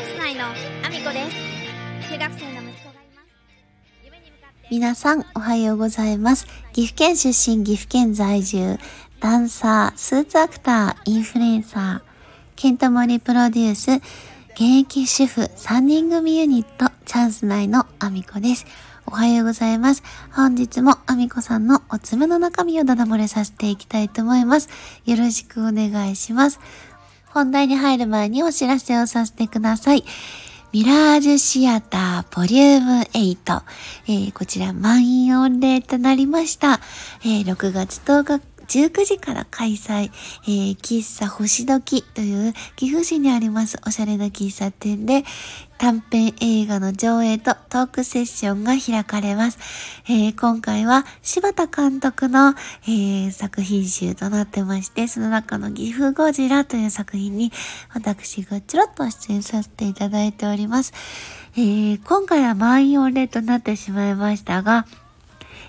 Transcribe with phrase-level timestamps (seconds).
[0.00, 1.30] ンス内のアミコで
[2.00, 6.46] す中学生の息子がいます皆さん、おはようございます。
[6.72, 8.78] 岐阜県出身、岐阜県在住、
[9.20, 12.02] ダンサー、スーツアクター、インフルエンサー、
[12.56, 13.92] ケントモリプロデュース、
[14.52, 18.64] 現役主婦3人組ユニット、チャンス内のアミコです。
[19.06, 20.02] おはようございます。
[20.32, 24.68] 本日もアミコさんのおつめの中身をダダ漏れさせていきたいと思います。
[25.04, 26.60] よろしくお願いします。
[27.32, 30.04] 本題に入る前にお知らせをさせてください。
[30.72, 33.62] ミラージュシアターボリューム8。
[34.06, 36.80] えーこちら満員御礼となりました。
[37.24, 38.40] えー6月10日
[38.70, 40.12] 19時から開催、
[40.44, 45.24] えー喫茶星時という岐阜市にありますおしゃれな喫茶店で
[45.76, 49.58] 短編映画の上映とトークセッションが開かれます。
[50.04, 57.50] えー今回は柴田監督の、えー作品集となってまして、その中の岐阜ゴジラという作品に
[57.92, 60.92] 私がちょろっと出演させていただいております。
[61.56, 64.86] えー今回は満員御礼となってしまいましたが、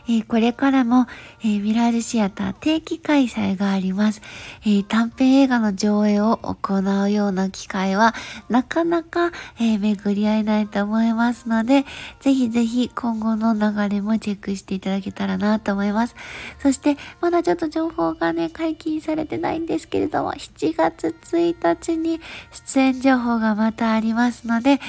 [0.08, 1.08] えーこれからも、
[1.42, 4.22] えーミラージュシアター定期開催があります、
[4.64, 8.14] えー短編映画の上映を行うような機会は
[8.50, 11.86] なかなか、え巡り合えないと思いますので、
[12.20, 16.16] ぜひぜひ今後の流れもチェックしていただけたらなと思います。
[16.60, 22.22] そして、まだちょっと情報がね、解禁されてないんですけれども、7月1日に
[22.52, 24.80] 出演情報がまたありますので、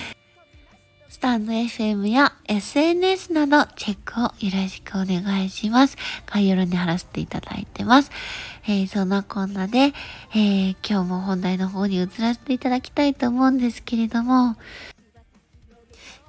[1.12, 5.98] スタンド FM や SNS などチェックをよろしくお願いします。
[6.24, 8.10] 概要欄に貼らせていただいてます。
[8.66, 9.92] えーそんなこんなで、
[10.34, 14.56] えー今日も本題の方に移らせていただきたいと思うんですけれども、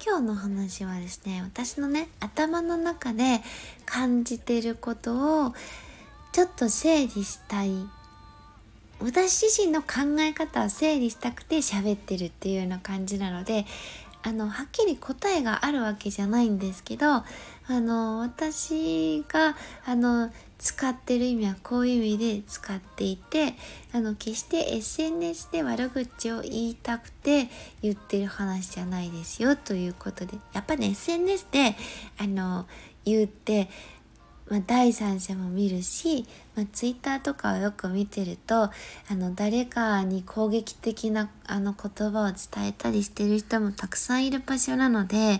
[0.05, 3.39] 今日の話はですね、私のね、頭の中で
[3.85, 5.53] 感じてることを
[6.33, 7.71] ちょっと整理したい
[9.03, 13.65] 私自身の考え方を整理したくて喋ってるっていうような感じなので
[14.23, 17.23] あのはっきり答えがあるわけじゃないんですけどあ
[17.69, 23.55] の私があの使ってる意味はこういう意味で使っていて
[23.91, 27.49] あの決して SNS で悪口を言いたくて
[27.81, 31.75] 言ってる話じゃないですよということでやっぱね SNS で
[32.17, 32.65] あの
[33.05, 33.69] 言って
[34.49, 38.71] まあ、第三者も見るし、まあ、ツイッターとかをよく見てるとあ
[39.11, 45.39] の誰かに攻撃的なあの言葉を伝えたりしてる人もたくさんいる場所なので、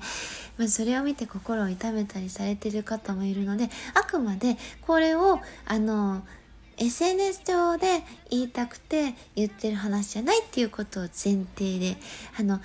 [0.58, 6.24] まあ、それを見て心を痛めたりされてる方もいるのであくまでこれをあの
[6.78, 11.98] SNS 上で言いたくて言ってる話じゃないっていうことを前提で
[12.40, 12.60] あの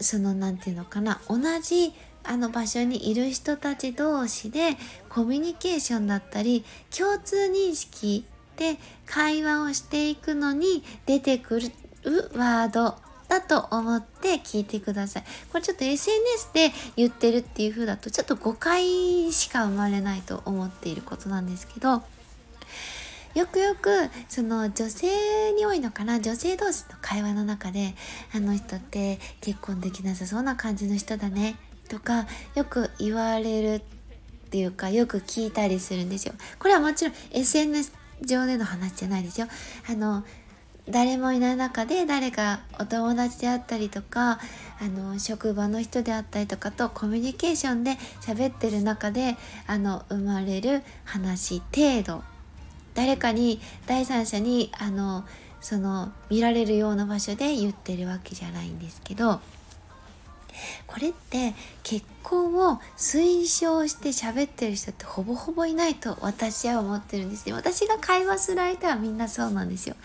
[0.00, 1.92] その何て言うのかな同じ
[2.24, 4.76] あの場所にいる人たち同士で
[5.08, 6.64] コミュニケーションだったり
[6.96, 8.24] 共通認識
[8.56, 8.76] で
[9.06, 11.70] 会話をしていくのに出てくる
[12.34, 12.96] ワード
[13.28, 15.24] だと思って聞いてください。
[15.50, 22.02] これちょっと SNS で言ってるっていう風だとちょっと誤解しか生まれないと思っていることなんですけど
[23.34, 23.88] よくよく
[24.28, 27.94] その女性に多いのかな女性同士の会話の中で
[28.32, 31.56] あの人って結婚できなさそうな感じの人だね
[31.88, 36.34] とかよく言われるっていうかよく聞いたりするんですよ。
[36.58, 39.48] これはもちろん SNS 上での話じゃないですよ。
[39.88, 40.24] あの
[40.88, 44.38] 誰もいない中で誰かお友達であったりとか
[44.80, 52.22] あの職場の人であったりとかとコミュニケーションで喋ってる中であの生まれる話程度
[52.94, 55.24] 誰かに第三者にあの
[55.60, 59.40] その見られるような場所で言ってるわけじゃないんですけど
[60.86, 69.96] これって結婚を推奨して喋ってる人ってほぼほぼいないと私は思ってるんですね私が会話する相手はみんなそうなんですよ。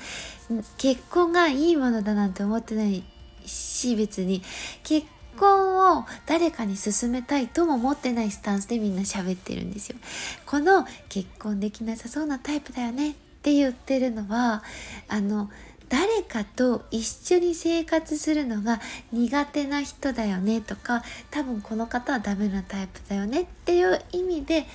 [0.77, 3.03] 結婚がいいものだなんて思ってない
[3.45, 4.41] し別に
[4.83, 9.97] 結婚を誰かに勧めたいとも思ってないスタンスでみんな喋ってるんですよ。
[10.45, 14.63] この結婚できなさそうなタイプだよねって言ってるのは
[15.07, 15.49] あの
[15.89, 18.79] 誰かと一緒に生活するのが
[19.11, 24.65] 苦手な人だよねとか多分この方はダメなタイプだよねっていう意味で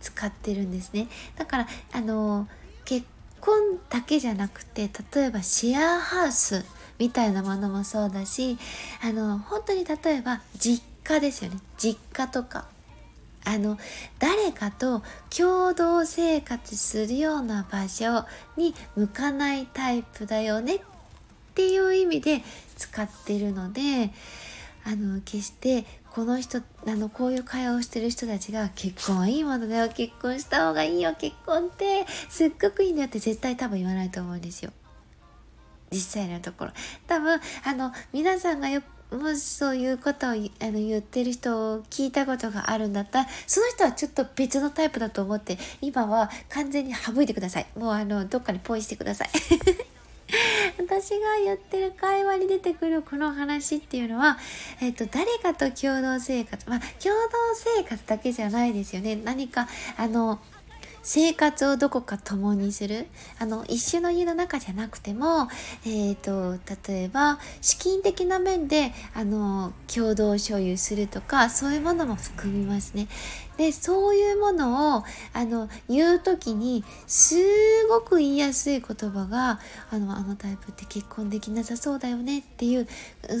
[0.00, 1.08] 使ってるんですね。
[1.36, 2.48] だからあの
[2.86, 3.06] 結
[3.40, 6.64] 婚だけじゃなくて例えばシェアハウス
[6.98, 8.56] みたいなものもそうだし
[9.02, 11.58] あの本当に例えば実家ですよね。
[11.76, 12.73] 実家とか。
[13.44, 13.78] あの
[14.18, 15.02] 誰かと
[15.36, 18.24] 共同生活するような場所
[18.56, 20.80] に向かないタイプだよねっ
[21.54, 22.42] ていう意味で
[22.76, 24.10] 使ってるので
[24.84, 34.72] あの決してこの人あのこういう会話をしてる人たちが結婚はいいものだよ結婚した方がいいよ結婚ってすっごくいいんだよって絶対多分言わないと思うんですよ。
[35.94, 36.72] 実際のところ。
[37.06, 47.66] 多分、あの、皆さんがよもしそういうことをあの言ってる人を聞いたことがあるんだったら、その人はちょっと別のタイプだと思って、今は完全に省いてください。
[47.78, 49.28] もうあの、どっかにポイしてください。
[50.78, 54.38] 私が言ってる会話に出てくるこの話っていうのは、
[54.80, 56.68] えっ、と、誰かと共同生活。
[56.68, 57.30] まあ、共同
[57.76, 59.16] 生活だけじゃないですよね。
[59.16, 60.40] 何か、あの、
[61.04, 63.06] 生活をどこか共にする
[63.38, 65.48] あの一緒の家の中じゃなくても、
[65.84, 66.58] えーと、
[66.88, 73.06] 例えば資金的な面であの共同所有するとかそういうものも含みますね。
[73.56, 77.36] でそういうものをあの言う時にす
[77.88, 79.60] ごく言いやすい言葉が
[79.90, 82.88] あのあのタイプって結婚できなさそうだよねっていう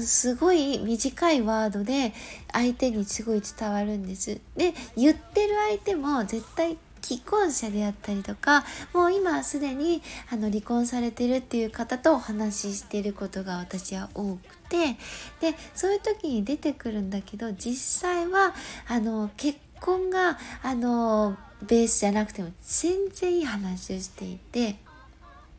[0.04, 2.12] すごい短いワードで
[2.52, 4.40] 相手にすごい伝わるんです。
[4.56, 8.64] で言ってる相手も絶対既婚者であったりとか
[8.94, 10.00] もう今すでに
[10.32, 14.96] あの離婚されてるっていう方とお話ししてることが私は多くて
[15.40, 18.54] でそういう時に出てくるんだけど実際は
[18.88, 21.36] あの結婚があの
[21.66, 24.76] ベースじゃなくても全然いい話をしていて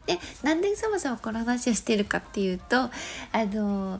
[0.07, 2.89] でなんでそもそもこの話をしてるかっていうとあ
[3.45, 3.99] の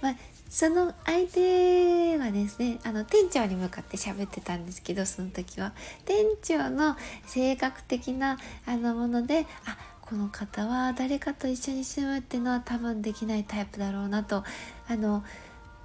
[0.00, 0.14] まあ
[0.48, 5.72] その相手はですねあの店長に向かって喋ってたんですけどその時は。
[6.04, 6.96] 店長の
[7.26, 14.44] 性格的なあのものであこの方は誰かと一緒に住むっていうのは多分できないタイプだろうなと。
[14.86, 15.24] あの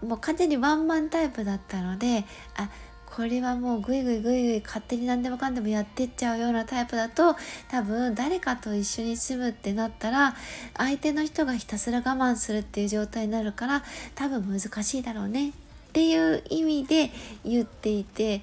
[0.02, 2.24] もう完全にワンマンタイプだったので
[2.56, 2.70] あ
[3.16, 7.36] これはもうぐいぐいぐいぐい勝手に何でもかんでもやってっちゃうようなタイプだと
[7.70, 10.36] 多分誰かと一緒に住むってなったら
[10.78, 13.84] 相手の人がひたすら我慢するっていう状態になるから
[14.16, 15.54] 多分難しいだろうね。
[15.90, 17.12] っていう意味で
[17.44, 18.42] 言っていて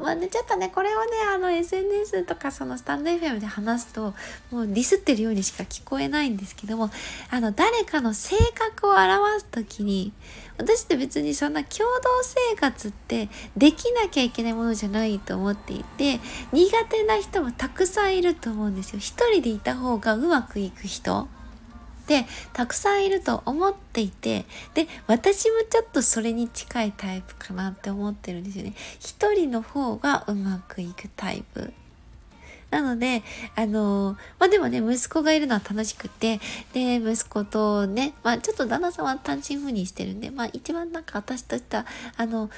[0.00, 4.14] まあね、ちょっとね、これをね、あの SNS とかそのスタンド FM で話すと、
[4.50, 6.90] もうディスってるようにしか聞こえないんですけども、
[7.30, 10.12] あの、誰かの性格を表すときに、
[10.58, 16.20] 私って別にそんな共同生活ってできなきゃいけないものじゃないと思っていて、
[16.52, 18.98] 苦手な人もたくさんいると思うんですよ。
[18.98, 21.28] 一人でいた方がうまくいく人。
[22.02, 24.44] ってたくさんいると思っていて
[24.74, 28.74] で私もちょっとそれに近いタイプかなって思ってるんですよね。
[28.98, 31.72] 一人の方がうまくいくタイプ。
[32.70, 33.22] なので、
[33.54, 36.40] あのー、まあ、でもね、息子がいるのは楽しくて、
[36.72, 41.84] で、息子とね、まあ、ちょっと旦那さんは単身赴任してるんで、まあ、一番なんか私とした
[42.16, 42.48] あの、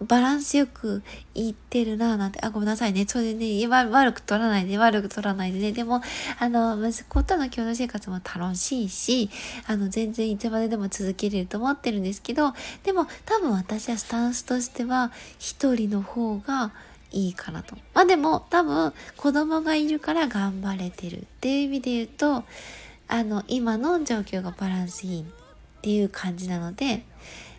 [0.00, 1.02] バランスよく
[1.34, 3.04] 言ってるなぁなんて、あ、ごめんなさいね。
[3.08, 5.72] それでね、悪く取らないで、悪く取らないでね。
[5.72, 6.02] でも、
[6.38, 9.28] あの、息子との共同生活も楽しいし、
[9.66, 12.52] あの、全然いつまででも続けれると思ってるんですけど、
[12.84, 16.70] でも、多分私はスタンスとしては、一人の方が
[17.10, 17.76] いいかなと。
[17.92, 22.44] まあでも、多分、子供がいるから頑張れてるっていう意味で言うと、
[23.08, 25.24] あの、今の状況がバランスいいっ
[25.80, 27.04] ていう感じなので、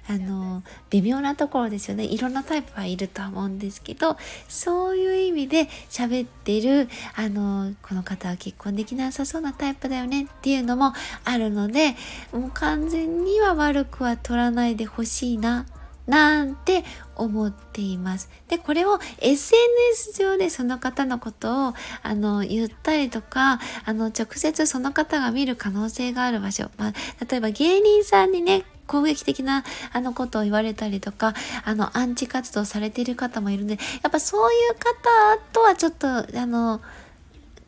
[0.10, 2.04] あの微妙なところですよね。
[2.04, 4.18] いろんなタイプはいるとは思うんですけど
[4.48, 10.94] そういう意味で喋ってるあのこの方は結婚できなさそうなタイプだよねっていうのも
[11.26, 11.96] あるので
[12.32, 15.68] もう完全には悪くは取らないでほしいな
[16.08, 16.84] なんて
[17.16, 18.32] 思っています。
[18.48, 26.94] で、これを SNS 上でその方のことをあの言ったりとか、あの直接その方が見る可能性がある場所、まあ、
[27.30, 29.64] 例えば芸人さんにね、攻撃的な
[29.94, 36.82] あのことを言われたりとか、あの、アンチ活動されている方もいるんで、やっぱそういう方とはちょっと、あの、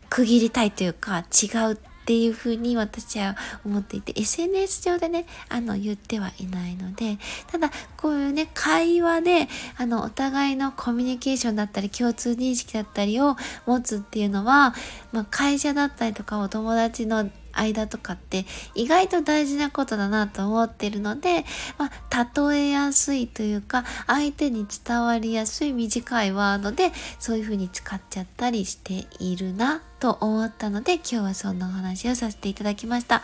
[0.10, 7.19] 区切りたいというか、違うっていうふうに私は思っていて、SNS 上でね、あの、言ってはいないので、
[7.51, 14.74] ただ、こういうね、会話で、あの、お互いのコミュニケーションだったり、共通認識だったりを持つっていうのは、
[15.12, 21.46] まあ、会社だったりとか、お友達の間とかって意外と大事なことだなと思ってるので、
[21.77, 33.22] まあ、例えやすいというか相手に伝わりやすい短いワードでそういう風に使っちゃったりしているなと思ったので今日はそんなお話をさせていただきました。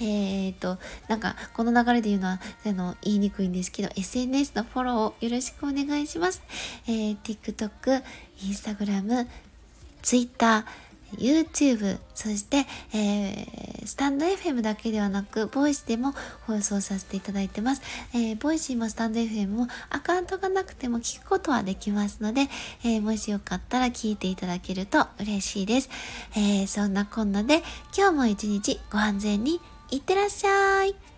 [0.00, 6.42] えっ、となんかこの流れで言うのはあの言いにくいんですけど SNS のフォローをよろしくお願いします。
[6.88, 8.02] えー、TikTok、
[8.40, 9.28] Instagram、
[10.02, 10.64] Twitter、
[11.14, 16.14] YouTube、そして、えー、スタンド FM だけではなく、 Voicy でも
[16.46, 17.82] 放送させていただいてます。
[18.12, 22.48] えー、 Voicy もスタンド FM もアカウントがなくても聞くことはできますので、
[22.84, 25.90] えー、もしよかったら聞いていただけると嬉しいです。
[26.36, 27.62] えー、そんなこんなで、
[27.96, 29.60] 今日も一日ご安全に
[29.90, 31.15] いってらっしゃい。